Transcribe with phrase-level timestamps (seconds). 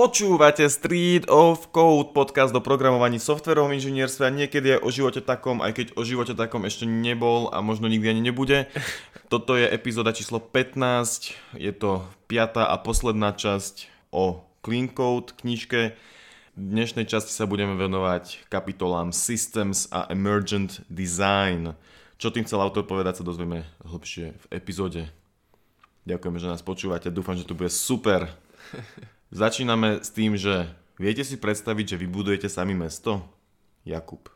[0.00, 5.60] Počúvate Street of Code, podcast o programovaní softverovom inžinierstve a niekedy aj o živote takom,
[5.60, 8.64] aj keď o živote takom ešte nebol a možno nikdy ani nebude.
[9.32, 15.92] Toto je epizóda číslo 15, je to piatá a posledná časť o Clean Code knižke.
[16.56, 21.76] V dnešnej časti sa budeme venovať kapitolám Systems a Emergent Design.
[22.16, 25.12] Čo tým chcel autor povedať, sa dozvieme hlbšie v epizóde.
[26.08, 28.32] Ďakujeme, že nás počúvate, dúfam, že to bude super.
[29.30, 30.66] Začíname s tým, že
[30.98, 33.22] viete si predstaviť, že vybudujete sami mesto?
[33.86, 34.26] Jakub.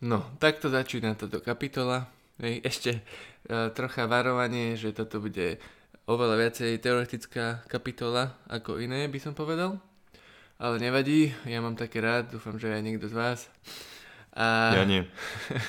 [0.00, 2.08] No, takto začína táto kapitola.
[2.40, 5.60] Ešte uh, trocha varovanie, že toto bude
[6.08, 9.76] oveľa viacej teoretická kapitola ako iné, by som povedal.
[10.56, 13.52] Ale nevadí, ja mám také rád, dúfam, že aj niekto z vás.
[14.32, 14.72] A...
[14.80, 15.04] Ja nie.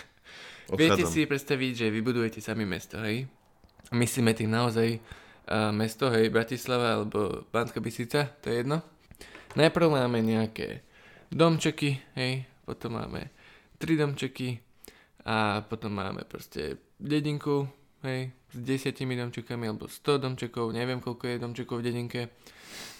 [0.79, 3.27] viete si predstaviť, že vybudujete sami mesto, hej?
[3.91, 4.99] Myslíme tým naozaj
[5.71, 8.83] mesto, hej, Bratislava alebo Banská Bystrica, to je jedno.
[9.55, 10.83] Najprv máme nejaké
[11.31, 13.31] domčeky, hej, potom máme
[13.79, 14.59] tri domčeky
[15.23, 17.67] a potom máme proste dedinku,
[18.03, 22.21] hej, s desiatimi domčekami alebo 100 domčekov, neviem koľko je domčekov v dedinke.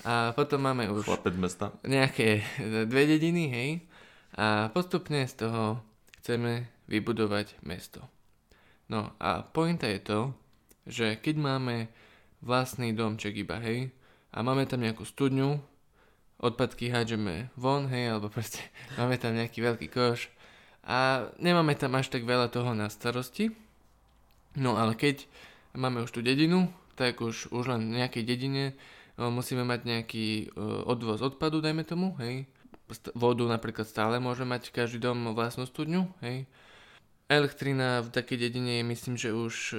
[0.08, 1.76] A potom máme už mesta.
[1.84, 2.44] nejaké
[2.88, 3.70] dve dediny, hej,
[4.38, 5.82] a postupne z toho
[6.22, 8.04] chceme vybudovať mesto.
[8.88, 10.20] No a pointa je to,
[10.88, 11.76] že keď máme
[12.42, 13.92] vlastný domček iba, hej,
[14.34, 15.58] a máme tam nejakú studňu,
[16.38, 18.62] odpadky hádžeme von, hej, alebo proste
[19.00, 20.30] máme tam nejaký veľký koš
[20.86, 23.52] a nemáme tam až tak veľa toho na starosti.
[24.58, 25.26] No ale keď
[25.78, 28.74] máme už tú dedinu, tak už, už len v nejakej dedine
[29.18, 30.28] musíme mať nejaký
[30.86, 32.46] odvoz odpadu, dajme tomu, hej.
[33.14, 36.48] Vodu napríklad stále môže mať každý dom vlastnú studňu, hej.
[37.28, 39.76] Elektrina v takej dedine je myslím, že už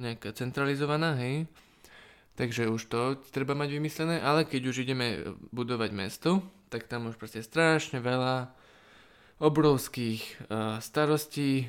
[0.00, 1.44] nejaká centralizovaná, hej
[2.40, 6.40] Takže už to treba mať vymyslené, ale keď už ideme budovať mesto,
[6.72, 8.48] tak tam už proste strašne veľa
[9.44, 11.68] obrovských uh, starostí,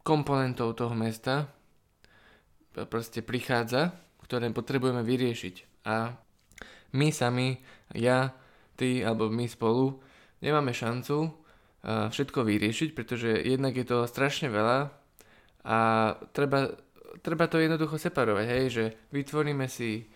[0.00, 1.48] komponentov toho mesta
[2.88, 3.92] proste prichádza,
[4.24, 5.84] ktoré potrebujeme vyriešiť.
[5.84, 6.16] A
[6.96, 7.60] my sami,
[7.92, 8.32] ja,
[8.80, 10.00] ty alebo my spolu,
[10.40, 11.36] nemáme šancu
[11.84, 14.92] všetko vyriešiť, pretože jednak je to strašne veľa
[15.64, 15.78] a
[16.32, 16.76] treba
[17.18, 20.06] treba to jednoducho separovať, hej, že vytvoríme si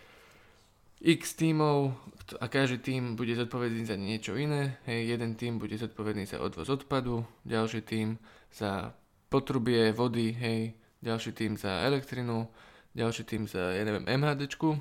[1.05, 1.93] x tímov
[2.41, 4.81] a každý tým bude zodpovedný za niečo iné.
[4.89, 8.17] Hej, jeden tým bude zodpovedný za odvoz odpadu, ďalší tým
[8.55, 8.95] za
[9.29, 10.73] potrubie vody, hej,
[11.05, 12.49] ďalší tým za elektrinu,
[12.97, 14.79] ďalší tým za, ja neviem, MHDčku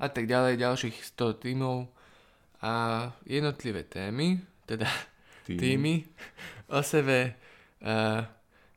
[0.00, 1.90] a tak ďalej, ďalších 100 tímov
[2.62, 2.72] a
[3.28, 4.88] jednotlivé témy, teda
[5.44, 5.58] Tým.
[5.60, 5.94] týmy
[6.72, 7.36] o sebe
[7.82, 8.24] uh,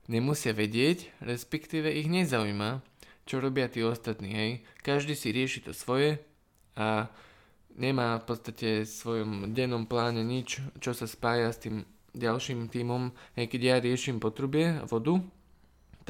[0.10, 2.82] nemusia vedieť, respektíve ich nezaujíma,
[3.30, 4.52] čo robia tí ostatní, hej.
[4.82, 6.18] Každý si rieši to svoje
[6.74, 7.14] a
[7.78, 11.86] nemá v podstate v svojom dennom pláne nič, čo sa spája s tým
[12.18, 13.14] ďalším týmom.
[13.38, 15.22] Hej, keď ja riešim potrubie a vodu,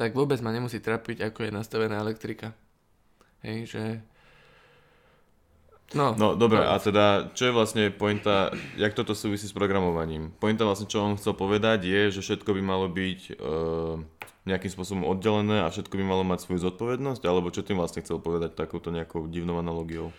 [0.00, 2.56] tak vôbec ma nemusí trapiť, ako je nastavená elektrika.
[3.44, 3.82] Hej, že
[5.90, 10.30] No, no dobre, a teda čo je vlastne pointa, jak toto súvisí s programovaním?
[10.38, 13.32] Pointa vlastne, čo on chcel povedať je, že všetko by malo byť e,
[14.46, 18.22] nejakým spôsobom oddelené a všetko by malo mať svoju zodpovednosť, alebo čo tým vlastne chcel
[18.22, 20.14] povedať takouto nejakou divnou analogiou?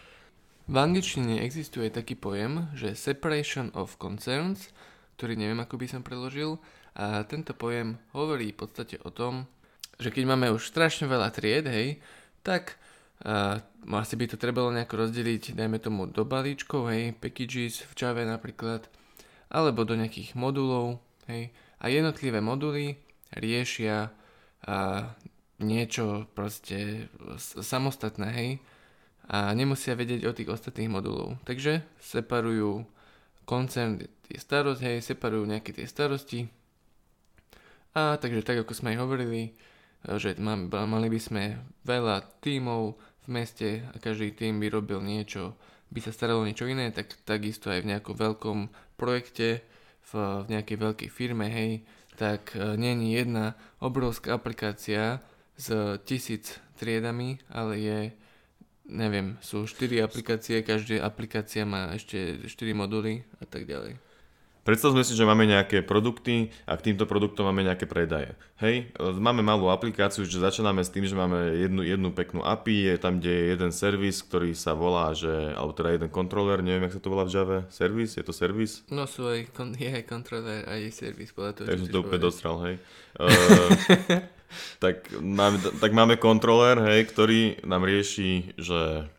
[0.68, 4.76] V angličtine existuje taký pojem, že separation of concerns,
[5.16, 6.60] ktorý neviem, ako by som preložil,
[6.92, 9.48] a tento pojem hovorí v podstate o tom,
[9.96, 12.04] že keď máme už strašne veľa tried, hej,
[12.44, 12.81] tak
[13.22, 13.62] a
[13.98, 18.90] asi by to trebalo nejako rozdeliť, dajme tomu do balíčkov, hej, packages v Java napríklad,
[19.50, 20.98] alebo do nejakých modulov,
[21.30, 22.98] hej, a jednotlivé moduly
[23.34, 24.10] riešia
[24.66, 25.14] a,
[25.62, 28.52] niečo proste samostatné, hej,
[29.30, 31.38] a nemusia vedieť o tých ostatných modulov.
[31.46, 32.84] Takže separujú
[33.46, 36.50] koncern tie starosti, hej, separujú nejaké tie starosti.
[37.94, 39.54] A takže tak, ako sme aj hovorili,
[40.18, 41.44] že mali by sme
[41.86, 45.58] veľa tímov, v meste a každý tým by robil niečo,
[45.92, 48.58] by sa staralo niečo iné, tak takisto aj v nejakom veľkom
[48.96, 49.62] projekte,
[50.10, 50.12] v,
[50.44, 51.86] v nejakej veľkej firme, hej,
[52.18, 55.22] tak e, není jedna obrovská aplikácia
[55.56, 55.70] s
[56.08, 58.00] tisíc triedami, ale je,
[58.90, 64.11] neviem, sú 4 aplikácie, každá aplikácia má ešte 4 moduly a tak ďalej.
[64.62, 68.38] Predstavme si, že máme nejaké produkty a k týmto produktom máme nejaké predaje.
[68.62, 72.98] Hej, máme malú aplikáciu, že začíname s tým, že máme jednu, jednu peknú API, je
[73.02, 76.94] tam, kde je jeden servis, ktorý sa volá, že, alebo teda jeden kontroler, neviem, jak
[76.94, 78.86] sa to volá v Java, servis, je to servis?
[78.94, 79.50] No sú aj,
[79.82, 82.76] je aj kontroler, aj servis, podľa toho, Takže to úplne dostral, hej.
[83.18, 83.70] uh,
[84.84, 89.10] tak, máme, tak máme kontroler, hej, ktorý nám rieši, že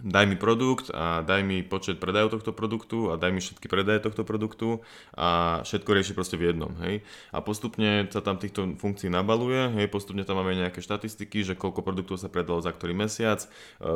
[0.00, 4.00] daj mi produkt a daj mi počet predajov tohto produktu a daj mi všetky predaje
[4.00, 4.80] tohto produktu
[5.12, 7.04] a všetko rieši proste v jednom, hej.
[7.30, 11.84] A postupne sa tam týchto funkcií nabaluje, hej, postupne tam máme nejaké štatistiky, že koľko
[11.84, 13.48] produktov sa predalo za ktorý mesiac, e,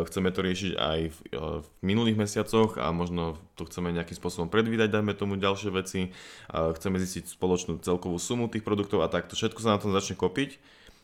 [0.04, 4.52] chceme to riešiť aj v, e, v minulých mesiacoch a možno to chceme nejakým spôsobom
[4.52, 6.10] predvídať, dajme tomu ďalšie veci,
[6.50, 10.58] chceme zistiť spoločnú celkovú sumu tých produktov a takto všetko sa na tom začne kopiť.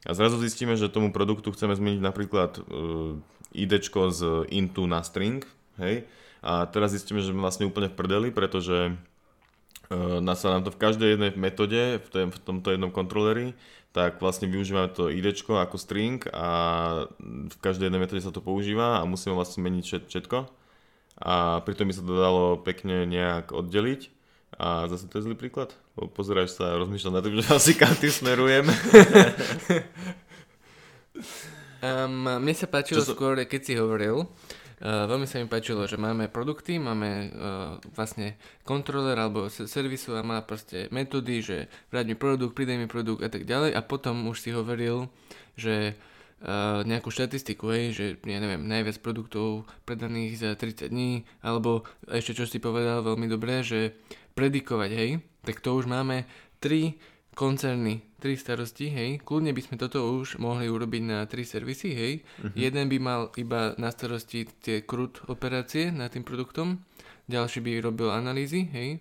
[0.09, 2.65] A zrazu zistíme, že tomu produktu chceme zmeniť napríklad
[3.53, 5.47] idečko z intu na string,
[5.79, 6.05] hej,
[6.41, 8.97] a teraz zistíme, že sme vlastne úplne v prdeli, pretože
[9.93, 13.53] uh, sa nám to v každej jednej metóde, v, v tomto jednom kontroleri,
[13.93, 16.47] tak vlastne využívame to idečko ako string a
[17.21, 20.47] v každej jednej metóde sa to používa a musíme vlastne meniť všetko.
[21.21, 24.09] A pritom by sa to dalo pekne nejak oddeliť
[24.57, 25.77] a zase to je zlý príklad?
[26.17, 28.65] Pozeráš sa a rozmýšľam na tým, že asi kam tým smerujem.
[31.83, 34.29] um, mne sa páčilo Čo skôr, keď si hovoril,
[34.81, 40.25] Uh, veľmi sa mi páčilo, že máme produkty, máme uh, vlastne kontroler alebo servisu a
[40.25, 43.77] má proste metódy, že vrať mi produkt, pridaj mi produkt a tak ďalej.
[43.77, 45.13] A potom už si hovoril,
[45.53, 45.93] že
[46.41, 52.41] uh, nejakú štatistiku, hej, že ja neviem, najviac produktov predaných za 30 dní, alebo ešte
[52.41, 54.01] čo si povedal veľmi dobre, že
[54.33, 55.11] predikovať, hej,
[55.45, 56.25] tak to už máme
[56.65, 56.97] 3
[57.35, 62.13] koncerny, 3 starosti, hej, kľudne by sme toto už mohli urobiť na 3 servisy, hej,
[62.21, 62.53] uh-huh.
[62.53, 66.85] jeden by mal iba na starosti tie krut operácie nad tým produktom,
[67.31, 69.01] ďalší by robil analýzy, hej,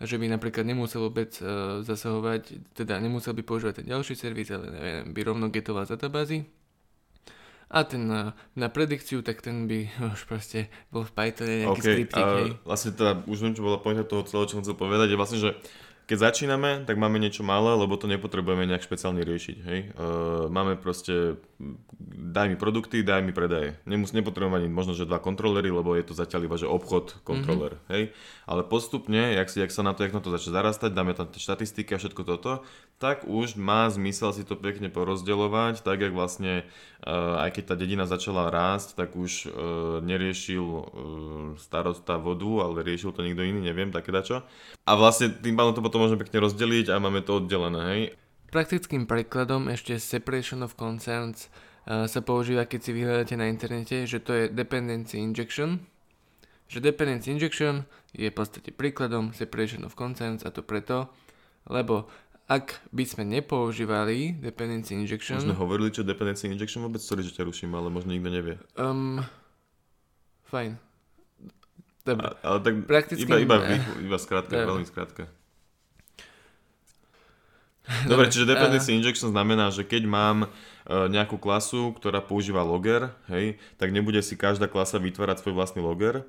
[0.00, 4.70] že by napríklad nemusel vôbec uh, zasahovať, teda nemusel by používať ten ďalší servis, ale
[4.70, 6.48] neviem, by rovno getoval databázy,
[7.68, 11.94] a ten na, na predikciu, tak ten by už proste bol v Pythone nejaký okay,
[11.94, 12.48] skriptik, hej.
[12.64, 15.38] Vlastne teda, už viem, čo bola pointa toho celého, čo som chcel povedať, je vlastne,
[15.38, 15.50] že
[16.08, 19.56] keď začíname, tak máme niečo malé, lebo to nepotrebujeme nejak špeciálne riešiť.
[19.60, 19.80] Hej?
[19.92, 21.36] Uh, máme proste,
[22.08, 23.76] daj mi produkty, daj mi predaje.
[23.84, 27.76] Nemus, nepotrebujeme ani možno, že dva kontrolery, lebo je to zatiaľ iba, že obchod, kontroler.
[27.76, 27.92] Mm-hmm.
[27.92, 28.02] Hej?
[28.48, 31.28] Ale postupne, jak, si, jak sa na to, jak na to začne zarastať, dáme tam
[31.28, 32.64] tie štatistiky a všetko toto,
[32.98, 36.66] tak už má zmysel si to pekne porozdeľovať, tak jak vlastne,
[37.06, 39.52] uh, aj keď tá dedina začala rásť, tak už uh,
[40.02, 40.82] neriešil uh,
[41.62, 44.42] starosta vodu, ale riešil to niekto iný, neviem, také dačo.
[44.82, 48.02] A vlastne tým pádom to potom to môžeme pekne rozdeliť a máme to oddelené, hej.
[48.48, 51.52] Praktickým príkladom ešte separation of concerns
[51.88, 55.84] sa používa, keď si vyhľadáte na internete, že to je dependency injection.
[56.68, 61.08] Že dependency injection je v podstate príkladom separation of concerns a to preto,
[61.64, 62.12] lebo
[62.48, 65.36] ak by sme nepoužívali dependency injection...
[65.36, 68.56] Už sme hovorili, čo dependency injection vôbec, sorry, že ťa ruším, ale možno nikto nevie.
[68.80, 69.20] Um,
[70.48, 70.80] fajn.
[72.08, 72.24] Dobre.
[72.24, 73.44] A, ale tak Praktickým...
[73.44, 75.28] iba, iba, iba skrátka, veľmi skrátka.
[78.08, 80.48] Dobre, čiže dependency injection znamená, že keď mám e,
[80.88, 86.24] nejakú klasu, ktorá používa logger, hej, tak nebude si každá klasa vytvárať svoj vlastný logger.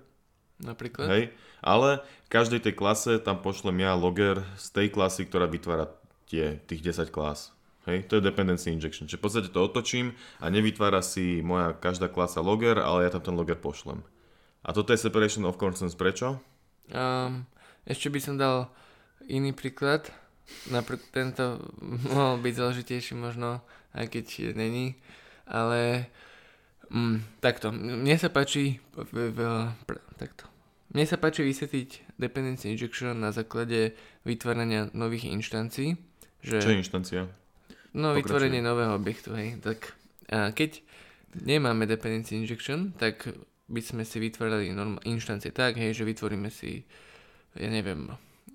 [0.59, 1.07] Napríklad?
[1.07, 1.23] Hej,
[1.63, 5.91] ale každej tej klase tam pošlem ja logger z tej klasy, ktorá vytvára
[6.29, 7.51] tie, tých 10 klas.
[7.89, 9.09] Hej, to je dependency injection.
[9.09, 13.25] Čiže v podstate to otočím a nevytvára si moja každá klasa logger, ale ja tam
[13.25, 14.05] ten logger pošlem.
[14.61, 15.97] A toto je separation of concerns.
[15.97, 16.37] Prečo?
[16.93, 17.49] Um,
[17.89, 18.69] ešte by som dal
[19.25, 20.11] iný príklad.
[20.69, 21.45] Napríklad tento
[22.13, 23.65] mohol byť zložitejší možno,
[23.97, 24.99] aj keď není,
[25.49, 26.11] ale
[26.93, 29.39] mm, takto, mne sa páči v, v,
[29.89, 30.45] pr, takto.
[30.89, 33.93] Mne sa páči vysvetliť dependency injection na základe
[34.25, 36.08] vytvárania nových inštancií.
[36.39, 37.21] Že, Čo je inštancia?
[37.91, 38.17] No, Pokračujem.
[38.21, 39.59] vytvorenie nového objektu, hej.
[39.59, 39.97] Tak
[40.29, 40.79] a keď
[41.41, 43.27] nemáme dependency injection, tak
[43.69, 46.85] by sme si vytvárali norm- inštancie tak, hej, že vytvoríme si,
[47.57, 48.09] ja neviem,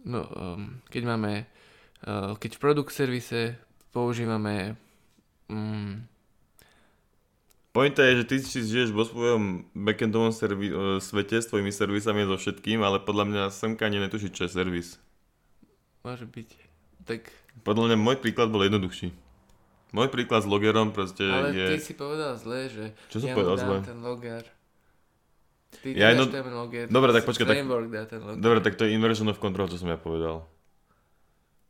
[0.06, 1.32] no, um, keď máme
[2.04, 3.56] Eh, keď v produkt servise
[3.88, 4.76] používame
[5.48, 6.04] mm,
[7.72, 10.70] Pointa je, že ty si žiješ vo svojom backendovom servi-
[11.02, 15.02] svete s tvojimi servisami so všetkým, ale podľa mňa semka ani netuší, čo je servis.
[16.06, 16.50] Môže byť.
[17.02, 17.34] Tak...
[17.62, 19.14] Podľa mňa môj príklad bol jednoduchší.
[19.94, 21.66] Môj príklad s logerom proste ale je...
[21.70, 22.84] Ale ty si povedal zle, že
[23.14, 23.76] čo som ja povedal zle?
[23.86, 24.42] ten loger.
[25.70, 26.26] Ty ja jedno...
[26.26, 26.86] ten loger.
[26.90, 27.46] Dobre, tak počkaj.
[27.46, 27.58] Tak...
[27.94, 28.42] Dá ten loger.
[28.42, 30.50] Dobre, tak to je inversion of control, čo som ja povedal.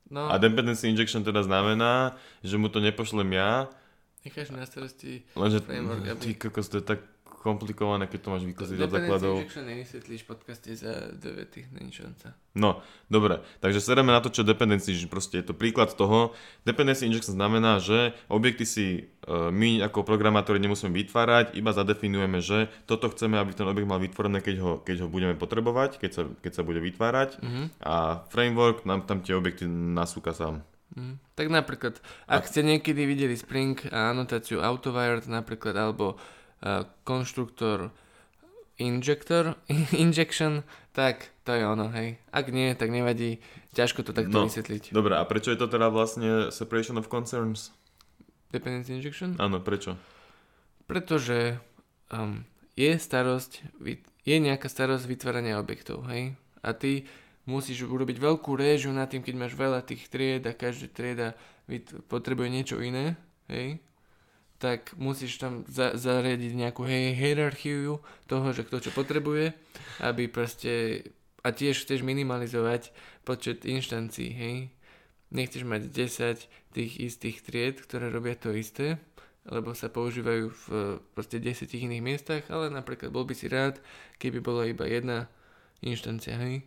[0.09, 0.29] No.
[0.33, 3.69] A dependency injection teda znamená, že mu to nepošlem ja.
[4.25, 6.21] Necháš na starosti Lenže, framework, aby...
[6.21, 7.05] ty kokos, to je tak
[7.45, 9.35] komplikované, keď to máš vykaziť od základov.
[9.45, 11.45] Dependency nevysvetlíš v podcaste za dve
[11.77, 12.33] není šanca.
[12.57, 12.81] No,
[13.13, 16.33] dobre, takže sereme na to, čo dependency, že proste je to príklad toho.
[16.65, 18.87] Dependency injection znamená, že objekty si
[19.29, 24.01] uh, my ako programátori nemusíme vytvárať, iba zadefinujeme, že toto chceme, aby ten objekt mal
[24.01, 27.67] vytvorené, keď ho, keď ho budeme potrebovať, keď sa, keď sa bude vytvárať mm-hmm.
[27.85, 30.65] a framework nám tam tie objekty nasúka sám.
[30.95, 31.19] Mm.
[31.35, 31.99] Tak napríklad,
[32.31, 36.15] ak ste niekedy videli Spring a anotáciu AutoWired napríklad, alebo
[37.05, 37.93] konštruktor
[38.77, 39.55] injector,
[39.95, 42.19] injection, tak to je ono, hej.
[42.33, 43.39] Ak nie, tak nevadí,
[43.77, 44.47] ťažko to takto No.
[44.51, 44.91] vysvetliť.
[44.91, 47.71] Dobre, a prečo je to teda vlastne separation of concerns?
[48.51, 49.35] Dependency injection?
[49.39, 49.95] Áno, prečo?
[50.87, 51.59] Pretože
[52.11, 52.43] um,
[52.75, 53.63] je starosť,
[54.25, 56.35] je nejaká starosť vytvárania objektov, hej?
[56.65, 57.05] A ty
[57.45, 61.29] musíš urobiť veľkú réžiu nad tým, keď máš veľa tých tried a každá trieda
[62.09, 63.15] potrebuje niečo iné,
[63.49, 63.79] hej?
[64.63, 69.53] Tak musíš tam za- zariadiť nejakú hej, hierarchiu toho, že kto čo potrebuje,
[70.01, 71.05] aby proste...
[71.45, 72.89] A tiež chceš minimalizovať
[73.29, 74.57] počet inštancií, hej?
[75.29, 78.97] Nechceš mať 10 tých istých tried, ktoré robia to isté,
[79.45, 80.65] lebo sa používajú v
[81.13, 83.77] proste 10 iných miestach, ale napríklad bol by si rád,
[84.17, 85.29] keby bola iba jedna
[85.85, 86.65] inštancia, hej.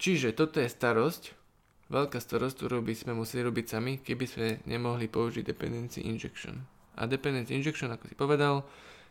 [0.00, 1.36] Čiže toto je starosť,
[1.92, 6.64] veľká starosť, ktorú by sme museli robiť sami, keby sme nemohli použiť dependency injection.
[6.94, 8.62] A dependency injection, ako si povedal,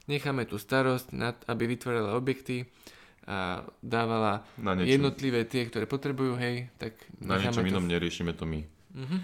[0.08, 2.68] necháme tú starosť, nad, aby vytvorila objekty
[3.24, 8.44] a dávala Na jednotlivé tie, ktoré potrebujú, hej, tak na niečom to inom neriešime to
[8.44, 8.62] my.
[8.96, 9.18] Mhm.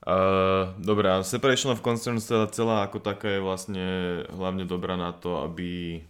[0.00, 3.86] Uh, dobre, a separation of concerns teda celá ako taká je vlastne
[4.32, 6.00] hlavne dobrá na to, aby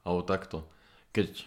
[0.00, 0.64] alebo takto.
[1.12, 1.44] Keď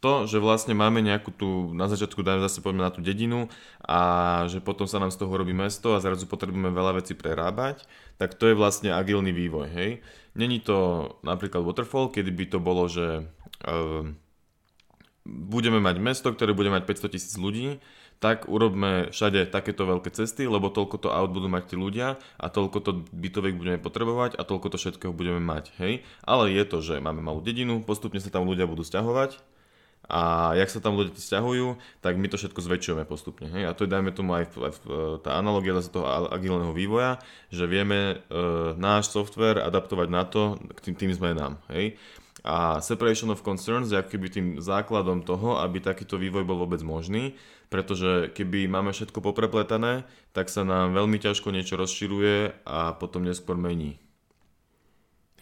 [0.00, 3.48] to, že vlastne máme nejakú tú, na začiatku dajme zase poďme na tú dedinu
[3.80, 4.00] a
[4.44, 7.88] že potom sa nám z toho robí mesto a zrazu potrebujeme veľa vecí prerábať,
[8.20, 10.04] tak to je vlastne agilný vývoj, hej.
[10.36, 13.24] Není to napríklad waterfall, kedy by to bolo, že
[13.64, 14.04] uh,
[15.24, 17.80] budeme mať mesto, ktoré bude mať 500 tisíc ľudí,
[18.20, 22.46] tak urobme všade takéto veľké cesty, lebo toľko to aut budú mať tí ľudia a
[22.48, 26.04] toľko to bytoviek budeme potrebovať a toľko to všetkého budeme mať, hej.
[26.20, 29.55] Ale je to, že máme malú dedinu, postupne sa tam ľudia budú sťahovať
[30.06, 33.66] a jak sa tam ľudia sťahujú, tak my to všetko zväčšujeme postupne, hej.
[33.66, 34.80] A to je dajme tomu aj, aj v,
[35.22, 37.18] tá analogia zase toho agilného vývoja,
[37.50, 38.16] že vieme e,
[38.78, 41.98] náš software adaptovať na to, k tým, tým zmenám, hej.
[42.46, 47.34] A separation of concerns je keby tým základom toho, aby takýto vývoj bol vôbec možný,
[47.66, 53.58] pretože keby máme všetko poprepletané, tak sa nám veľmi ťažko niečo rozširuje a potom neskôr
[53.58, 53.98] mení.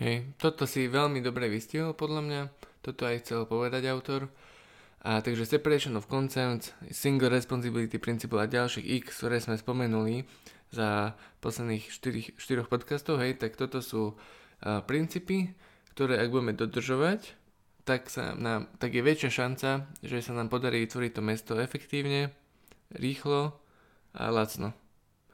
[0.00, 2.40] Hej, toto si veľmi dobre vystihol podľa mňa,
[2.80, 4.32] toto aj chcel povedať autor.
[5.04, 10.24] A takže separation of concerns, single responsibility principle a ďalších X, ktoré sme spomenuli
[10.72, 11.12] za
[11.44, 15.52] posledných 4, 4 podcastov, hej, tak toto sú uh, princípy,
[15.92, 17.36] ktoré ak budeme dodržovať,
[17.84, 22.32] tak, sa nám, tak je väčšia šanca, že sa nám podarí vytvoriť to mesto efektívne,
[22.96, 23.60] rýchlo
[24.16, 24.72] a lacno.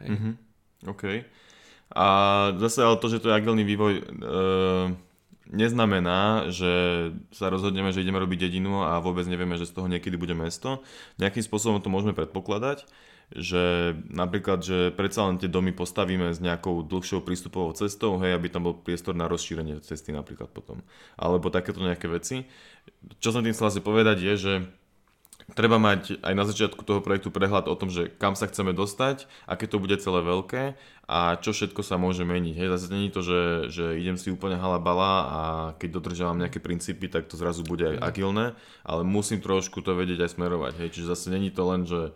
[0.03, 0.19] Hej.
[0.19, 0.31] Mhm.
[0.91, 1.05] OK.
[1.95, 2.07] A
[2.59, 4.03] zase ale to, že to je agilný vývoj, e,
[5.51, 6.73] neznamená, že
[7.35, 10.81] sa rozhodneme, že ideme robiť dedinu a vôbec nevieme, že z toho niekedy bude mesto.
[11.19, 12.87] Nejakým spôsobom to môžeme predpokladať,
[13.31, 18.51] že napríklad, že predsa len tie domy postavíme s nejakou dlhšou prístupovou cestou, hej, aby
[18.51, 20.83] tam bol priestor na rozšírenie cesty napríklad potom.
[21.15, 22.51] Alebo takéto nejaké veci.
[23.23, 24.53] Čo som tým chcel asi povedať je, že
[25.55, 29.29] treba mať aj na začiatku toho projektu prehľad o tom, že kam sa chceme dostať,
[29.45, 30.75] aké to bude celé veľké
[31.11, 32.55] a čo všetko sa môže meniť.
[32.55, 35.41] Hej, zase není to, že, že idem si úplne halabala a
[35.77, 38.55] keď dodržiavam nejaké princípy, tak to zrazu bude aj agilné,
[38.87, 40.73] ale musím trošku to vedieť aj smerovať.
[40.81, 42.15] Hej, čiže zase není to len, že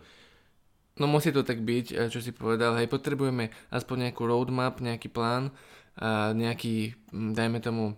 [0.95, 5.11] No musí to tak byť, eh, čo si povedal, hej, potrebujeme aspoň nejakú roadmap, nejaký
[5.11, 5.51] plán,
[6.35, 7.95] nejaký, mm, dajme tomu,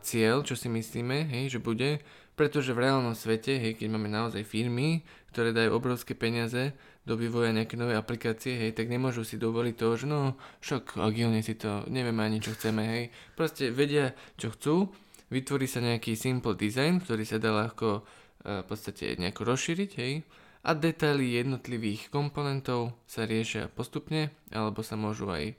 [0.00, 2.00] cieľ, čo si myslíme, hej, že bude,
[2.38, 6.72] pretože v reálnom svete, hej, keď máme naozaj firmy, ktoré dajú obrovské peniaze
[7.04, 11.40] do vývoja nejaké nové aplikácie, hej, tak nemôžu si dovoliť to, že no, však agilne
[11.44, 13.04] si to, nevieme ani čo chceme, hej,
[13.36, 14.88] proste vedia, čo chcú,
[15.28, 20.24] vytvorí sa nejaký simple design, ktorý sa dá ľahko eh, v podstate nejako rozšíriť, hej,
[20.68, 25.54] a detaily jednotlivých komponentov sa riešia postupne, alebo sa môžu aj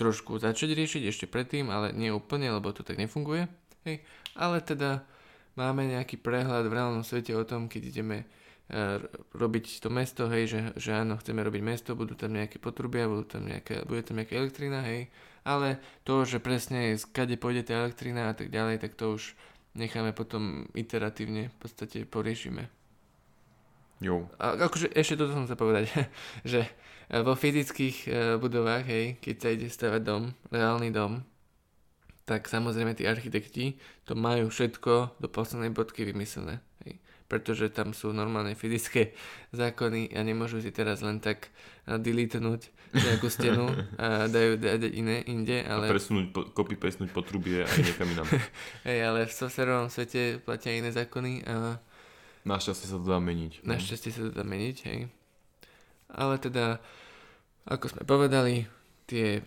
[0.00, 3.44] trošku začať riešiť ešte predtým, ale nie úplne, lebo to tak nefunguje.
[3.84, 4.00] Hej.
[4.32, 5.04] Ale teda
[5.60, 8.26] máme nejaký prehľad v reálnom svete o tom, keď ideme e,
[9.36, 13.36] robiť to mesto, hej, že, že áno, chceme robiť mesto, budú tam nejaké potrubia, budú
[13.36, 15.12] tam nejaké, bude tam nejaká elektrina, hej,
[15.44, 15.76] ale
[16.08, 19.36] to, že presne skade pôjde tá elektrina a tak ďalej, tak to už
[19.76, 22.72] necháme potom iteratívne v podstate poriešime.
[24.00, 25.92] jo, A akože ešte toto som sa povedať,
[26.52, 26.64] že
[27.10, 31.26] vo fyzických e, budovách, hej, keď sa ide stavať dom, reálny dom,
[32.22, 33.74] tak samozrejme tí architekti
[34.06, 36.62] to majú všetko do poslednej bodky vymyslené.
[36.86, 37.02] Hej.
[37.26, 39.18] Pretože tam sú normálne fyzické
[39.60, 41.50] zákony a nemôžu si teraz len tak
[41.90, 43.70] e, deletenúť nejakú stenu
[44.02, 48.26] a dajú dať iné inde, a ale, presunúť, po- copy pastenúť potrubie aj niekam inám.
[48.86, 51.78] hej, ale v softwarovom svete platia iné zákony a
[52.40, 53.52] Našťastie sa to dá meniť.
[53.62, 53.76] no.
[53.76, 55.00] Našťastie sa to dá meniť, hej.
[56.10, 56.80] Ale teda,
[57.68, 58.64] ako sme povedali,
[59.04, 59.42] tie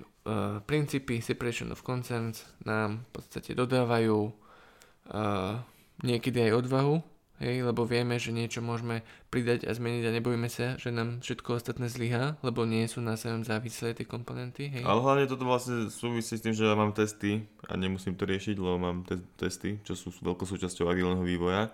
[0.64, 5.60] princípy separation of concerns nám v podstate dodávajú uh,
[6.00, 7.04] niekedy aj odvahu,
[7.44, 11.60] hej, lebo vieme, že niečo môžeme pridať a zmeniť a nebojíme sa, že nám všetko
[11.60, 14.72] ostatné zlyhá, lebo nie sú na svojom závislé tie komponenty.
[14.72, 14.88] Hej.
[14.88, 18.56] Ale hlavne toto vlastne súvisí s tým, že ja mám testy a nemusím to riešiť,
[18.56, 21.68] lebo mám te- testy, čo sú veľkou súčasťou agilného vývoja.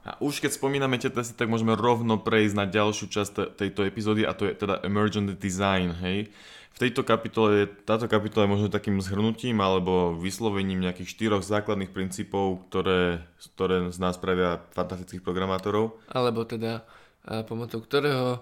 [0.00, 3.84] A už keď spomíname tie testy, tak môžeme rovno prejsť na ďalšiu časť te- tejto
[3.84, 6.32] epizódy a to je teda Emergent Design, hej.
[6.70, 12.64] V tejto kapitole, táto kapitola je možno takým zhrnutím alebo vyslovením nejakých štyroch základných princípov,
[12.72, 13.20] ktoré,
[13.52, 16.00] ktoré z nás pravia fantastických programátorov.
[16.08, 16.88] Alebo teda
[17.20, 18.40] a pomocou ktorého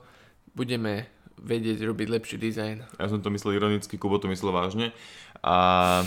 [0.54, 2.98] budeme vedieť robiť lepší dizajn.
[2.98, 4.94] Ja som to myslel ironicky, Kubo to myslel vážne.
[5.42, 6.02] A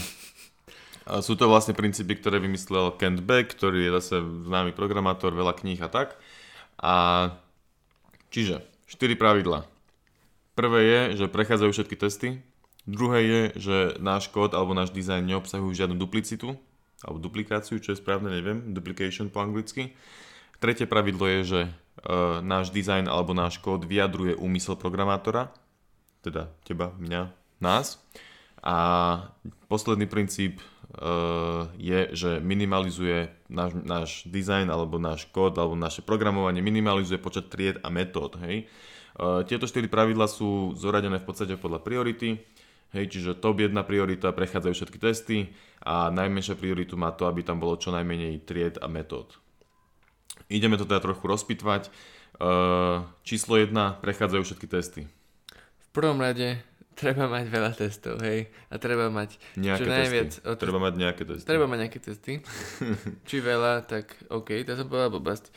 [1.01, 5.81] sú to vlastne princípy, ktoré vymyslel Kent Beck, ktorý je zase známy programátor, veľa kníh
[5.81, 6.13] a tak.
[6.77, 6.93] A
[8.29, 9.65] čiže, 4 pravidla.
[10.53, 12.29] Prvé je, že prechádzajú všetky testy.
[12.85, 16.57] Druhé je, že náš kód alebo náš dizajn neobsahujú žiadnu duplicitu,
[17.01, 19.93] alebo duplikáciu, čo je správne, neviem, duplication po anglicky.
[20.61, 25.49] Tretie pravidlo je, že uh, náš dizajn alebo náš kód vyjadruje úmysel programátora,
[26.21, 27.97] teda teba, mňa, nás.
[28.61, 28.75] A
[29.65, 30.61] posledný princíp
[31.79, 37.79] je, že minimalizuje náš, náš dizajn alebo náš kód alebo naše programovanie minimalizuje počet tried
[37.79, 38.35] a metód.
[38.43, 38.67] Hej.
[39.11, 42.39] Uh, tieto štyri pravidla sú zoradené v podstate podľa priority.
[42.91, 45.37] Hej, čiže top 1 priorita prechádzajú všetky testy
[45.79, 49.39] a najmenšia prioritu má to, aby tam bolo čo najmenej tried a metód.
[50.51, 51.87] Ideme to teda trochu rozpitvať.
[52.41, 53.71] Uh, číslo 1,
[54.03, 55.01] prechádzajú všetky testy.
[55.79, 56.59] V prvom rade
[56.95, 58.49] treba mať veľa testov, hej.
[58.69, 60.31] A treba mať nejaké čo najviac...
[60.31, 60.47] testy.
[60.47, 61.47] O Treba mať nejaké testy.
[61.47, 62.33] Treba mať nejaké testy.
[63.27, 65.51] Či veľa, tak OK, to som povedal blbosť.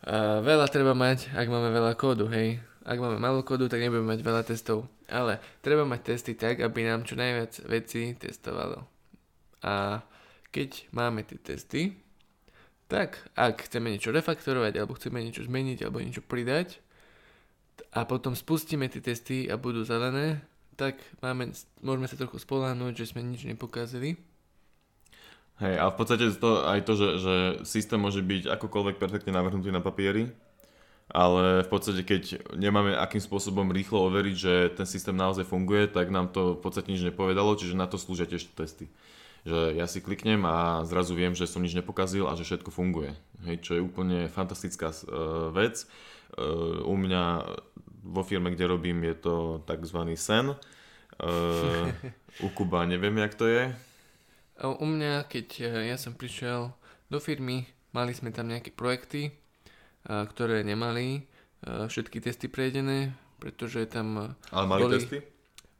[0.00, 2.60] Uh, veľa treba mať, ak máme veľa kódu, hej.
[2.84, 4.88] Ak máme málo kódu, tak nebudeme mať veľa testov.
[5.10, 8.88] Ale treba mať testy tak, aby nám čo najviac veci testovalo.
[9.60, 10.00] A
[10.48, 12.00] keď máme tie testy,
[12.90, 16.80] tak ak chceme niečo refaktorovať, alebo chceme niečo zmeniť, alebo niečo pridať,
[17.90, 20.42] a potom spustíme tie testy a budú zelené,
[20.80, 21.52] tak máme,
[21.84, 24.16] môžeme sa trochu spoláhnuť, že sme nič nepokázali.
[25.60, 27.34] Hej, a v podstate to, aj to, že, že
[27.68, 30.32] systém môže byť akokoľvek perfektne navrhnutý na papieri,
[31.12, 36.08] ale v podstate keď nemáme akým spôsobom rýchlo overiť, že ten systém naozaj funguje, tak
[36.08, 38.88] nám to v podstate nič nepovedalo, čiže na to slúžia tiež testy.
[39.44, 43.12] Že ja si kliknem a zrazu viem, že som nič nepokazil a že všetko funguje.
[43.44, 45.84] Hej, čo je úplne fantastická uh, vec.
[46.36, 47.44] Uh, u mňa
[48.02, 49.34] vo firme, kde robím, je to
[49.64, 49.98] tzv.
[50.16, 50.56] sen.
[51.20, 51.92] Uh,
[52.46, 53.72] u Kuba neviem, jak to je.
[54.60, 56.68] U mňa, keď e, ja som prišiel
[57.08, 57.64] do firmy,
[57.96, 59.32] mali sme tam nejaké projekty,
[60.04, 61.24] ktoré nemali
[61.64, 65.00] všetky testy prejdené, pretože tam Ale mali boli...
[65.00, 65.18] testy?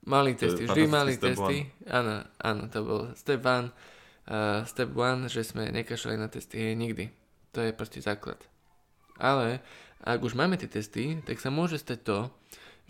[0.01, 1.69] Mali testy, vždy mali testy.
[1.93, 3.69] Áno, áno, to bol step one.
[4.25, 7.13] Uh, step one, že sme nekašľali na testy, hej, nikdy.
[7.53, 8.41] To je proste základ.
[9.21, 9.61] Ale
[10.01, 12.19] ak už máme tie testy, tak sa môže stať to,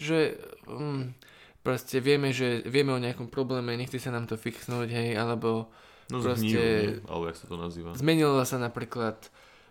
[0.01, 0.39] že
[0.71, 1.13] um,
[1.61, 5.69] proste vieme, že vieme o nejakom probléme, nechce sa nám to fixnúť, hej, alebo
[6.09, 6.57] no, proste...
[6.57, 7.91] Zhnil, alebo jak sa to nazýva?
[7.99, 9.29] Zmenila sa napríklad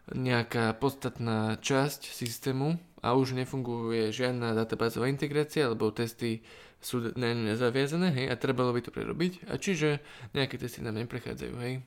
[0.09, 6.41] nejaká podstatná časť systému a už nefunguje žiadna databázová integrácia, alebo testy
[6.79, 9.51] sú na nezaviazané, hej, a trebalo by to prerobiť.
[9.51, 9.99] A čiže
[10.31, 11.83] nejaké testy nám neprechádzajú, hej.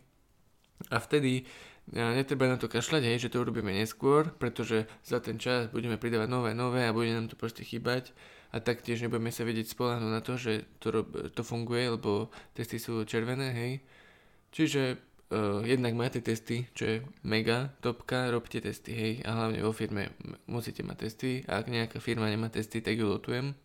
[0.91, 1.47] A vtedy
[1.91, 6.29] netreba na to kašľať, hej, že to urobíme neskôr, pretože za ten čas budeme pridávať
[6.31, 8.15] nové, nové a bude nám to proste chýbať
[8.53, 13.03] a taktiež nebudeme sa vedieť spolahnúť na to, že to, to funguje, lebo testy sú
[13.09, 13.73] červené, hej.
[14.53, 19.73] Čiže uh, jednak máte testy, čo je mega topka, robte testy, hej, a hlavne vo
[19.73, 20.13] firme
[20.47, 23.57] musíte mať testy a ak nejaká firma nemá testy, tak ju lotujem.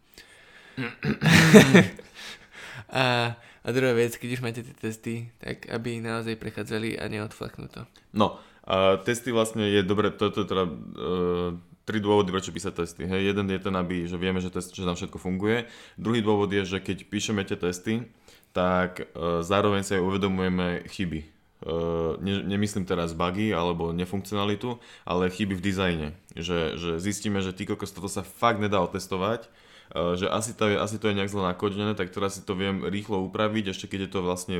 [2.92, 3.36] a
[3.68, 7.84] a druhá vec, keď už máte tie testy, tak aby naozaj prechádzali a neodflaknú to.
[8.16, 11.52] No, a testy vlastne je dobre, to je teda uh,
[11.84, 13.04] tri dôvody, prečo písať testy.
[13.04, 15.68] Hej, jeden je ten, aby, že vieme, že, test, že tam všetko funguje.
[16.00, 18.08] Druhý dôvod je, že keď píšeme tie testy,
[18.56, 21.28] tak uh, zároveň sa aj uvedomujeme chyby.
[21.68, 26.08] Uh, ne, nemyslím teraz bugy alebo nefunkcionalitu, ale chyby v dizajne.
[26.40, 29.52] Že, že zistíme, že ty kokos, toto sa fakt nedá otestovať,
[29.92, 32.84] že asi to, je, asi to je nejak zle nakodené, tak teraz si to viem
[32.84, 34.58] rýchlo upraviť, ešte keď je to vlastne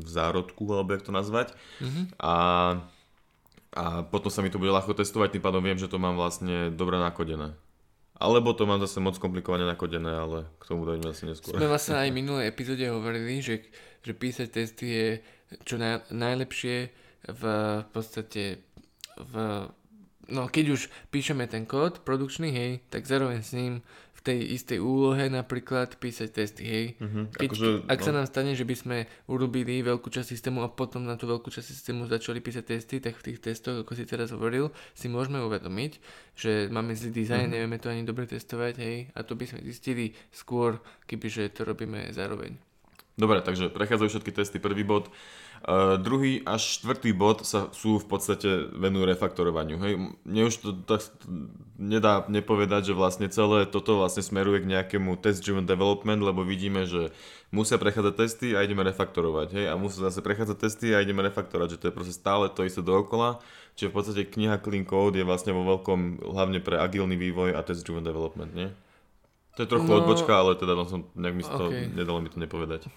[0.00, 1.52] v zárodku, alebo jak to nazvať.
[1.84, 2.04] Mm-hmm.
[2.24, 2.34] A,
[3.76, 6.72] a potom sa mi to bude ľahko testovať, tým pádom viem, že to mám vlastne
[6.72, 7.52] dobre nakodené.
[8.16, 11.58] Alebo to mám zase moc komplikovane nakodené, ale k tomu dojdeme asi neskôr.
[11.58, 13.66] Sme vlastne aj v minulej epizóde hovorili, že,
[14.00, 15.08] že písať testy je
[15.68, 16.88] čo naj, najlepšie
[17.28, 17.42] v
[17.92, 18.64] podstate
[19.20, 19.34] v
[20.32, 20.80] no keď už
[21.12, 26.28] píšeme ten kód produkčný, hej, tak zároveň s ním v tej istej úlohe napríklad písať
[26.30, 26.86] testy, hej.
[27.02, 28.16] Mhm, Keď, akože, ak sa no.
[28.22, 31.66] nám stane, že by sme urobili veľkú časť systému a potom na tú veľkú časť
[31.66, 35.92] systému začali písať testy, tak v tých testoch, ako si teraz hovoril, si môžeme uvedomiť,
[36.38, 37.52] že máme zlý dizajn, Mhm.
[37.52, 40.78] nevieme to ani dobre testovať, hej, a to by sme zistili skôr,
[41.10, 42.54] kebyže to robíme zároveň.
[43.12, 45.12] Dobre, takže prechádzajú všetky testy, prvý bod.
[45.62, 49.78] Uh, druhý až štvrtý bod sa sú v podstate venujú refaktorovaniu.
[49.78, 49.92] Hej.
[50.26, 51.06] Mne už to tak
[51.78, 57.14] nedá nepovedať, že vlastne celé toto vlastne smeruje k nejakému test-driven development, lebo vidíme, že
[57.54, 59.54] musia prechádzať testy a ideme refaktorovať.
[59.54, 59.66] Hej.
[59.70, 62.82] A musia zase prechádzať testy a ideme refaktorovať, že to je proste stále to isté
[62.82, 63.38] dookola.
[63.78, 67.62] Čiže v podstate kniha Clean Code je vlastne vo veľkom hlavne pre agilný vývoj a
[67.62, 68.66] test-driven development, nie?
[69.54, 71.86] To je trochu No, odbočka, ale teda no som, nejak mi to, okej.
[71.94, 72.90] nedalo mi to nepovedať.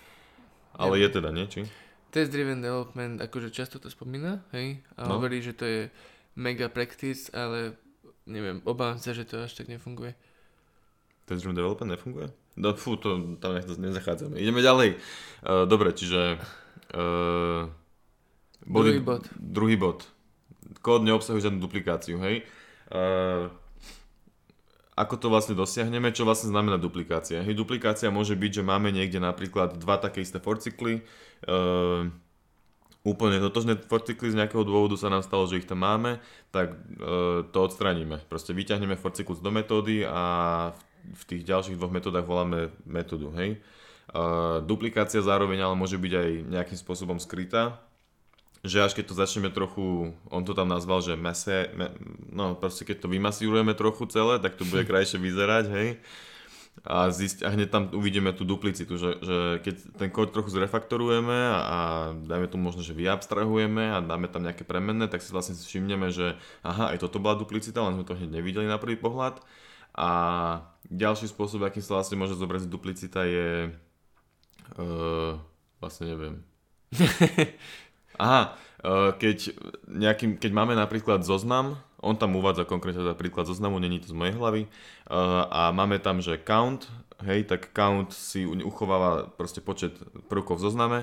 [0.73, 1.45] Ale je teda, nie?
[1.45, 1.69] Či?
[2.15, 5.19] Test driven development, akože často to spomína, hej, a No.
[5.19, 5.91] hovorí, že to je
[6.39, 7.75] mega practice, ale
[8.23, 10.15] neviem, obávam sa, že to až tak nefunguje.
[11.27, 12.31] Test driven development nefunguje?
[12.55, 14.39] No fú, to tam nezachádzame.
[14.39, 14.95] Ideme ďalej.
[15.43, 16.39] Uh, dobre, čiže...
[16.95, 17.67] Uh,
[18.63, 19.27] Druhý bod.
[19.35, 20.07] Druhý bod.
[20.79, 22.47] Kód neobsahuje žiadnu duplikáciu, hej?
[22.87, 23.51] Uh,
[24.95, 27.43] ako to vlastne dosiahneme, čo vlastne znamená duplikácia.
[27.43, 31.03] Hej, duplikácia môže byť, že máme niekde napríklad dva také isté forcykly,
[31.51, 32.07] uh,
[33.03, 36.23] úplne totožné forcykly z nejakého dôvodu sa nám stalo, že ich tam máme,
[36.55, 38.23] tak uh, to odstraníme.
[38.31, 40.23] Proste vyťahneme forcyklus do metódy a
[40.71, 40.81] v,
[41.11, 43.59] v tých ďalších dvoch metódach voláme metódu, hej.
[44.15, 47.83] Uh, duplikácia zároveň ale môže byť aj nejakým spôsobom skrytá,
[48.65, 51.93] že až keď to začneme trochu, on to tam nazval, že mese, me,
[52.33, 55.89] no proste keď to vymasírujeme trochu celé, tak to bude krajšie vyzerať, hej.
[56.83, 61.55] A, zist, a hneď tam uvidíme tú duplicitu, že, že keď ten kód trochu zrefaktorujeme
[61.55, 61.77] a, a
[62.19, 66.35] dajme tomu možno, že vyabstrahujeme a dáme tam nejaké premenné, tak si vlastne všimneme, že
[66.67, 69.39] aha, aj toto bola duplicita, len sme to hneď nevideli na prvý pohľad.
[69.95, 70.09] A
[70.91, 73.71] ďalší spôsob, akým sa vlastne môže zobraziť duplicita je...
[74.75, 75.39] Uh,
[75.79, 76.35] vlastne neviem.
[78.15, 79.37] Aha, eh, keď,
[79.87, 84.17] nejakým, keď máme napríklad zoznam, on tam uvádza konkrétne teda príklad zoznamu, není to z
[84.17, 84.71] mojej hlavy, eh,
[85.49, 86.87] a máme tam, že count,
[87.23, 89.95] hej, tak count si uchováva proste počet
[90.27, 90.99] prvkov v zozname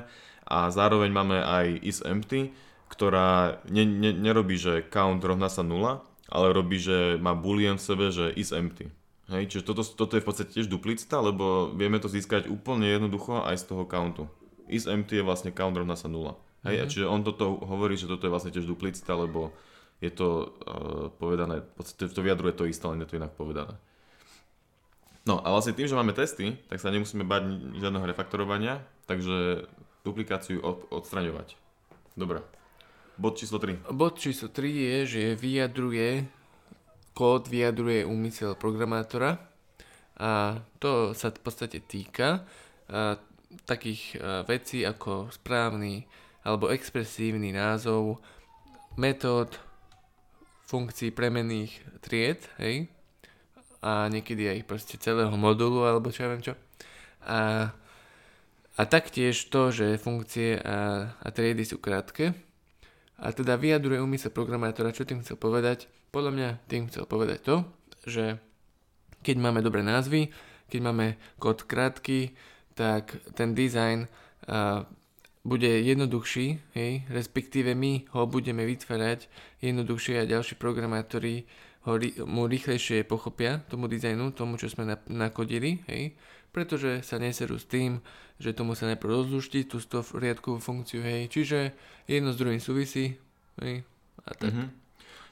[0.47, 2.53] a zároveň máme aj is empty,
[2.93, 7.87] ktorá ne, ne, nerobí, že count rovná sa 0, ale robí, že má boolean v
[7.89, 8.93] sebe, že is empty.
[9.33, 13.41] Hej, čiže toto, toto je v podstate tiež duplicita, lebo vieme to získať úplne jednoducho
[13.41, 14.29] aj z toho countu.
[14.69, 16.37] Is empty je vlastne count rovná sa 0.
[16.63, 19.51] Hej, a čiže on toto hovorí, že toto je vlastne tiež duplicita, lebo
[19.99, 23.75] je to uh, povedané, v podstate to vyjadruje to isté, len je to inak povedané.
[25.23, 27.43] No a vlastne tým, že máme testy, tak sa nemusíme bať
[27.79, 29.71] žiadneho refaktorovania, takže
[30.03, 31.55] duplikáciu od, odstraňovať.
[32.19, 32.43] Dobre.
[33.15, 33.87] Bod číslo 3.
[33.95, 36.27] Bod číslo 3 je, že vyjadruje,
[37.15, 39.39] kód vyjadruje úmysel programátora
[40.19, 42.43] a to sa v podstate týka
[42.91, 43.15] a,
[43.63, 46.03] takých a, vecí ako správny
[46.43, 48.19] alebo expresívny názov
[48.99, 49.57] metód,
[50.67, 52.89] funkcií premenných tried, hej,
[53.83, 56.55] a niekedy aj proste celého modulu alebo čo ja viem čo.
[57.27, 57.71] A,
[58.79, 62.35] a taktiež to, že funkcie a, a triedy sú krátke,
[63.23, 65.87] a teda vyjadruje úmysel programátora, čo tým chcel povedať.
[66.11, 67.57] Podľa mňa tým chcel povedať to,
[68.03, 68.43] že
[69.23, 70.35] keď máme dobré názvy,
[70.67, 71.07] keď máme
[71.39, 72.35] kód krátky,
[72.75, 74.11] tak ten dizajn
[74.51, 74.83] a,
[75.43, 79.27] bude jednoduchší, hej, respektíve my ho budeme vytvárať
[79.59, 81.51] jednoduchšie a ďalší programátori
[81.83, 81.99] ho,
[82.31, 86.15] mu rýchlejšie pochopia tomu dizajnu, tomu, čo sme na- nakodili, hej,
[86.55, 87.99] pretože sa neserú s tým,
[88.39, 91.75] že to musia najprv rozluštiť tú 100 riadkovú funkciu, hej, čiže
[92.07, 93.19] jedno s druhým súvisí,
[93.59, 93.83] hej,
[94.23, 94.55] a tak.
[94.55, 94.67] Mhm.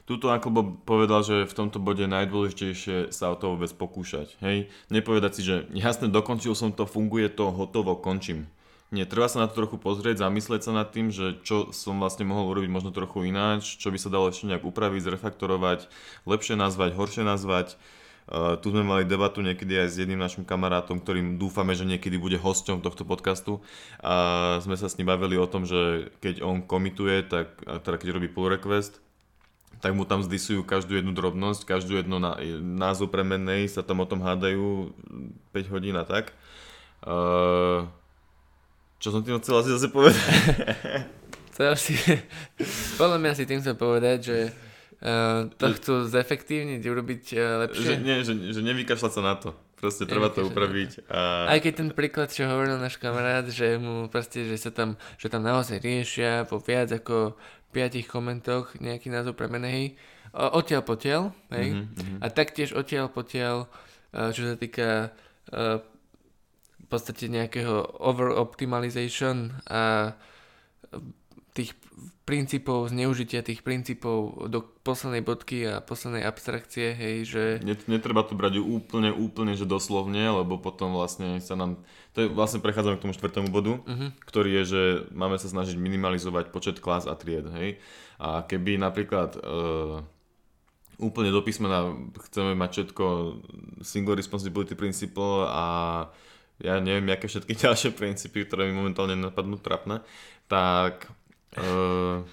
[0.01, 4.35] Tuto ako povedal, že v tomto bode najdôležitejšie sa o to vôbec pokúšať.
[4.43, 4.67] Hej?
[4.91, 8.49] Nepovedať si, že jasne dokončil som to, funguje to, hotovo, končím.
[8.91, 12.27] Nie, treba sa na to trochu pozrieť, zamyslieť sa nad tým, že čo som vlastne
[12.27, 15.87] mohol urobiť možno trochu ináč, čo by sa dalo ešte nejak upraviť, zrefaktorovať,
[16.27, 17.79] lepšie nazvať, horšie nazvať.
[18.27, 22.19] Uh, tu sme mali debatu niekedy aj s jedným našim kamarátom, ktorým dúfame, že niekedy
[22.19, 23.63] bude hosťom tohto podcastu.
[24.03, 28.11] A sme sa s ním bavili o tom, že keď on komituje, tak, teda keď
[28.11, 28.99] robí pull request,
[29.79, 34.07] tak mu tam zdisujú každú jednu drobnosť, každú jednu na, názov premennej, sa tam o
[34.07, 34.91] tom hádajú
[35.55, 36.35] 5 hodín a tak.
[37.01, 37.87] Uh,
[39.01, 40.21] čo som tým chcel asi zase povedať?
[41.51, 41.93] Chcel si,
[42.95, 44.37] podľa mňa si tým chcel povedať, že
[45.03, 47.93] uh, to chcú zefektívniť, urobiť uh, že, lepšie.
[47.99, 49.51] nie, že, že nevykašľať sa na to.
[49.75, 51.11] Proste treba to upraviť.
[51.11, 51.51] A...
[51.51, 55.27] Aj keď ten príklad, čo hovoril náš kamarát, že mu proste, že sa tam, že
[55.27, 57.35] tam naozaj riešia po viac ako
[57.75, 59.99] 5 komentoch nejaký názov premenej,
[60.31, 62.17] odtiaľ potiaľ, hej, Mhm, mhm.
[62.23, 65.11] a taktiež odtiaľ potiaľ uh, čo sa týka
[66.91, 70.13] podstate nejakého over optimization a
[71.55, 71.75] tých
[72.21, 77.43] princípov, zneužitia tých princípov do poslednej bodky a poslednej abstrakcie, hej, že...
[77.65, 81.81] Netreba to brať úplne, úplne, že doslovne, lebo potom vlastne sa nám...
[82.15, 84.09] To je, vlastne prechádzame k tomu štvrtému bodu, uh-huh.
[84.23, 87.83] ktorý je, že máme sa snažiť minimalizovať počet klás a tried, hej.
[88.21, 89.99] A keby napríklad uh,
[91.01, 91.91] úplne do písmena
[92.29, 93.05] chceme mať všetko
[93.81, 95.65] single responsibility principle a
[96.61, 100.05] ja neviem, aké všetky ďalšie princípy, ktoré mi momentálne napadnú trapné,
[100.45, 101.09] tak
[101.51, 102.23] Uh,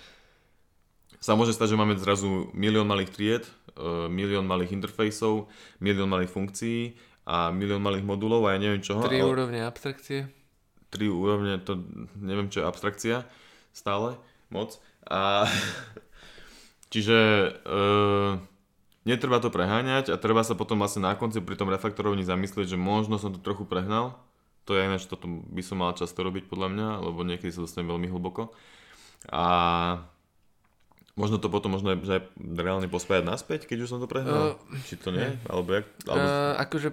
[1.19, 5.51] sa môže stať, že máme zrazu milión malých tried, uh, milión malých interfejsov,
[5.83, 6.95] milión malých funkcií
[7.27, 9.03] a milión malých modulov a ja neviem čoho.
[9.03, 9.27] Tri ale...
[9.27, 10.31] úrovne abstrakcie.
[10.95, 11.83] Tri úrovne, to
[12.15, 13.27] neviem čo je abstrakcia
[13.75, 14.15] stále,
[14.55, 14.79] moc.
[15.11, 15.51] A
[16.95, 17.19] čiže
[17.67, 18.39] uh,
[19.09, 22.79] netreba to preháňať a treba sa potom vlastne na konci pri tom refaktorovaní zamyslieť, že
[22.79, 24.21] možno som to trochu prehnal.
[24.69, 27.89] To je ináč, toto by som mal často robiť podľa mňa, lebo niekedy sa dostanem
[27.89, 28.53] veľmi hlboko.
[29.33, 29.45] A
[31.17, 34.61] možno to potom možno aj reálne pospájať naspäť, keď už som to prehnal?
[34.61, 35.25] Uh, Či to nie?
[35.25, 35.41] nie.
[35.49, 35.89] Alebo jak?
[36.05, 36.21] Alebo...
[36.21, 36.89] Uh, akože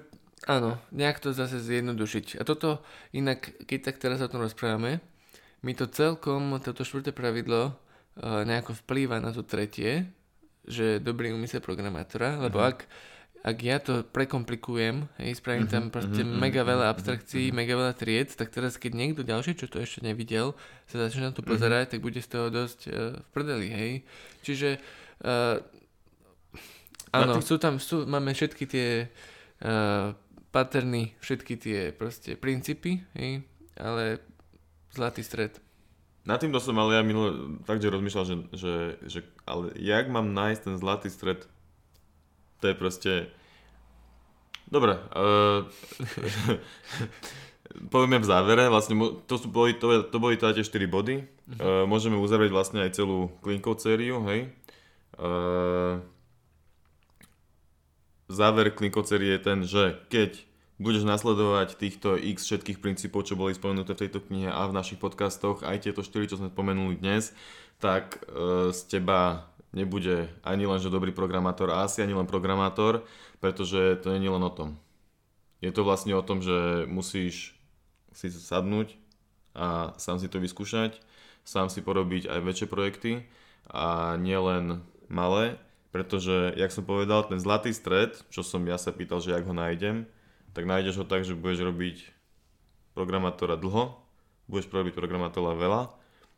[0.47, 2.39] áno, nejak to zase zjednodušiť.
[2.39, 2.79] A toto
[3.11, 5.03] inak, keď tak teraz o tom rozprávame,
[5.59, 10.07] mi to celkom, toto štvrté pravidlo uh, nejako vplýva na to tretie,
[10.65, 12.73] že dobrý úmysel programátora, lebo uh-huh.
[12.73, 12.89] ak
[13.45, 17.59] ak ja to prekomplikujem, hej, spravím tam mhm, proste mm-hmm, mega veľa abstrakcií, mm-hmm.
[17.61, 20.57] mega veľa tried, tak teraz keď niekto ďalší, čo to ešte nevidel,
[20.89, 22.01] sa začne na to pozerať, mm-hmm.
[22.01, 23.91] tak bude z toho dosť uh, v prdeli, hej.
[24.41, 24.81] Čiže
[25.21, 25.61] uh,
[27.13, 27.45] áno, ty...
[27.45, 29.13] sú tam, sú, máme všetky tie
[29.61, 30.17] uh,
[30.49, 33.45] paterny, všetky tie proste princípy, hej,
[33.77, 34.25] ale
[34.89, 35.64] zlatý stred.
[36.25, 38.73] Na týmto som ale ja minule takže rozmýšľal, že, že,
[39.05, 41.45] že ale jak mám nájsť ten zlatý stred
[42.65, 43.13] to je proste...
[44.65, 44.97] Dobre.
[45.13, 45.69] Uh,
[47.93, 48.97] povieme v závere, vlastne
[49.29, 51.15] to, sú, boli, to, to boli teda tie 4 body.
[51.21, 51.61] Uh-huh.
[51.61, 54.49] Uh, môžeme uzavrieť vlastne aj celú klinkov sériu, hej.
[55.21, 56.01] Uh,
[58.25, 60.41] záver klinkov série je ten, že keď
[60.75, 64.99] budeš nasledovať týchto x všetkých princípov, čo boli spomenuté v tejto knihe a v našich
[64.99, 67.31] podcastoch, aj tieto 4, čo sme spomenuli dnes,
[67.79, 73.03] tak uh, z teba nebude ani len, že dobrý programátor a asi ani len programátor,
[73.43, 74.79] pretože to nie je len o tom.
[75.59, 77.55] Je to vlastne o tom, že musíš
[78.15, 78.95] si sadnúť
[79.55, 80.99] a sám si to vyskúšať,
[81.43, 83.11] sám si porobiť aj väčšie projekty
[83.67, 85.59] a nielen malé,
[85.91, 89.55] pretože, jak som povedal, ten zlatý stred, čo som ja sa pýtal, že jak ho
[89.55, 90.07] nájdem,
[90.55, 91.97] tak nájdeš ho tak, že budeš robiť
[92.95, 93.99] programátora dlho,
[94.47, 95.91] budeš robiť programátora veľa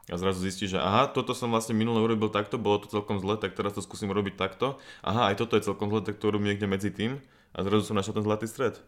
[0.08, 3.36] a zrazu zistí, že aha, toto som vlastne minule urobil takto, bolo to celkom zle,
[3.36, 4.80] tak teraz to skúsim robiť takto.
[5.04, 7.20] Aha, aj toto je celkom zle, tak to robím niekde medzi tým.
[7.52, 8.80] A zrazu som našiel ten zlatý stred.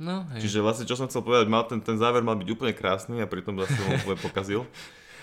[0.00, 0.48] No, hej.
[0.48, 3.28] Čiže vlastne, čo som chcel povedať, mal ten, ten záver mal byť úplne krásny a
[3.28, 4.64] pritom zase ho pokazil.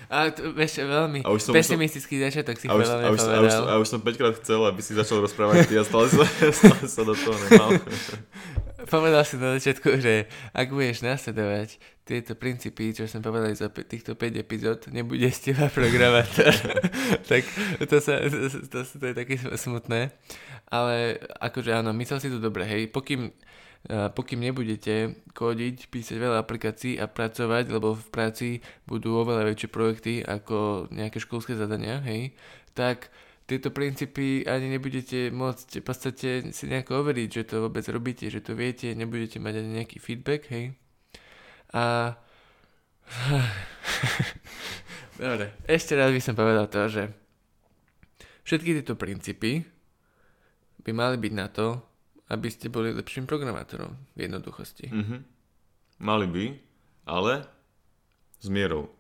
[0.05, 3.21] Ale to, vieš, veľmi a už som, pesimistický som, začiatok si a už, a, už,
[3.25, 6.05] a, už, a už som 5 krát chcel, aby si začal rozprávať ty a stále,
[6.62, 7.69] stále sa do toho nemal.
[8.86, 14.13] Povedal si na začiatku, že ak budeš nasledovať tieto princípy, čo som povedal za týchto
[14.13, 16.54] 5 epizód, nebude z teba programátor.
[17.30, 17.41] tak
[17.89, 20.13] to, sa, to, to, to je také smutné.
[20.69, 22.86] Ale akože áno, myslel si to dobre, hej.
[22.89, 23.34] Pokým
[23.89, 28.48] pokým nebudete kódiť, písať veľa aplikácií a pracovať, lebo v práci
[28.89, 32.34] budú oveľa väčšie projekty ako nejaké školské zadania, hej,
[32.74, 33.13] tak
[33.45, 38.41] tieto princípy ani nebudete môcť v podstate si nejako overiť, že to vôbec robíte, že
[38.41, 40.73] to viete, nebudete mať ani nejaký feedback, hej.
[41.77, 42.17] A...
[45.21, 47.03] Dobre, ešte raz by som povedal to, že
[48.49, 49.62] všetky tieto princípy
[50.81, 51.86] by mali byť na to,
[52.34, 54.89] aby ste boli lepším programátorom v jednoduchosti.
[54.89, 55.19] Mm-hmm.
[56.01, 56.45] Mali by,
[57.05, 57.45] ale
[58.41, 58.94] s mierou.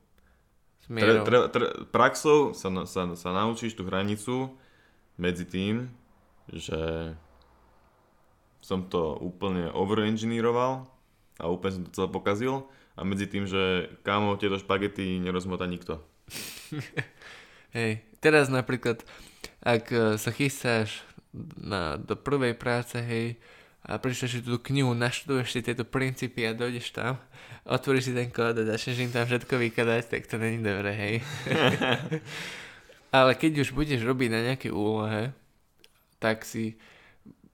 [0.85, 4.53] Tre, tre, tre, praxou sa, sa, sa naučíš tú hranicu
[5.17, 5.89] medzi tým,
[6.53, 7.13] že
[8.61, 10.85] som to úplne overengineeroval
[11.41, 16.01] a úplne som to celé pokazil a medzi tým, že kámo tieto špagety nerozmota nikto.
[17.77, 19.03] Hej, teraz napríklad,
[19.65, 21.03] ak sa chystáš
[21.57, 23.35] na, do prvej práce, hej,
[23.85, 27.21] a prečítaš si tú knihu, naštuduješ si tieto princípy a dojdeš tam,
[27.69, 31.15] otvoríš si ten kód a začneš im tam všetko vykladať, tak to není dobré, hej.
[33.17, 35.37] Ale keď už budeš robiť na nejakej úlohe,
[36.17, 36.81] tak si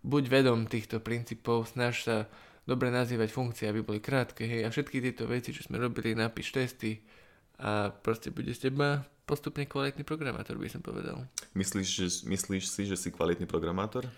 [0.08, 2.18] buď vedom týchto princípov, snaž sa
[2.64, 6.56] dobre nazývať funkcie, aby boli krátke, hej, a všetky tieto veci, čo sme robili, napíš
[6.56, 7.04] testy
[7.60, 11.28] a proste bude z teba postupne kvalitný programátor, by som povedal.
[11.54, 14.10] Myslíš, že, myslíš si, že si kvalitný programátor?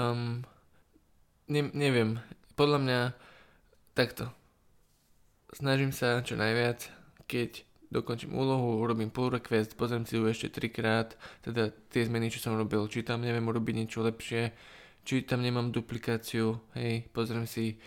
[0.00, 0.42] Um,
[1.48, 2.18] ne, neviem,
[2.54, 3.00] podľa mňa
[3.94, 4.30] takto.
[5.54, 6.90] Snažím sa čo najviac,
[7.30, 11.14] keď dokončím úlohu, urobím pull request, pozriem si ju ešte trikrát,
[11.46, 14.52] teda tie zmeny, čo som robil, či tam neviem urobiť niečo lepšie,
[15.06, 17.78] či tam nemám duplikáciu, hej, pozriem si,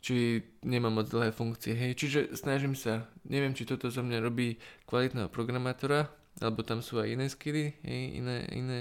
[0.00, 4.56] či nemám moc dlhé funkcie, hej, čiže snažím sa, neviem, či toto zo mňa robí
[4.86, 8.80] kvalitného programátora, alebo tam sú aj iné skily, hej, iné, iné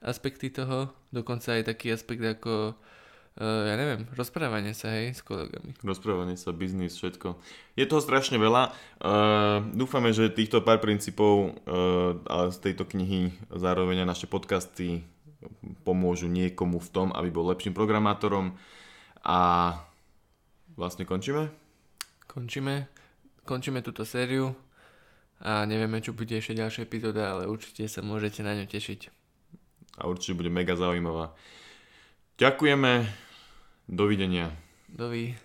[0.00, 2.74] aspekty toho, dokonca aj taký aspekt ako
[3.38, 5.70] ja neviem, rozprávanie sa, hej, s kolegami.
[5.86, 7.38] Rozprávanie sa, biznis, všetko.
[7.78, 8.74] Je toho strašne veľa.
[8.98, 15.06] Uh, dúfame, že týchto pár princípov uh, ale z tejto knihy zároveň aj naše podcasty
[15.86, 18.58] pomôžu niekomu v tom, aby bol lepším programátorom.
[19.22, 19.38] A
[20.74, 21.46] vlastne končíme?
[22.26, 22.90] Končíme.
[23.46, 24.50] Končíme túto sériu
[25.38, 29.00] a nevieme, čo bude ešte ďalšia epizóda, ale určite sa môžete na ňu tešiť.
[30.02, 31.38] A určite bude mega zaujímavá.
[32.38, 33.27] Ďakujeme.
[33.88, 34.52] Dovidenia.
[34.84, 35.38] Dovi.